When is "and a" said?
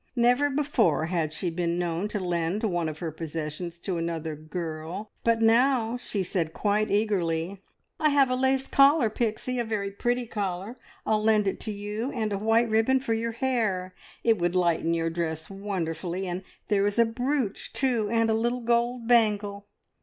12.13-12.39, 18.11-18.33